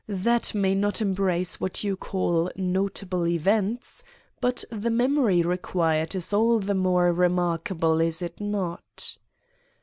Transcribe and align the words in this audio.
That 0.07 0.55
may 0.55 0.73
not 0.73 0.99
embrace 0.99 1.59
what 1.61 1.83
you 1.83 1.95
call 1.95 2.49
'notable 2.55 3.27
events,' 3.27 4.03
but 4.39 4.63
the 4.71 4.89
memory 4.89 5.43
required 5.43 6.15
is 6.15 6.33
all 6.33 6.57
the 6.59 6.73
more 6.73 7.13
remarkable, 7.13 8.01
is 8.01 8.23
it 8.23 8.39
not? 8.41 9.17